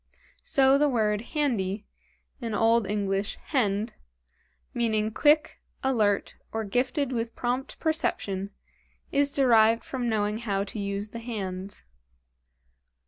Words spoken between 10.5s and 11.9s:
to use the hands.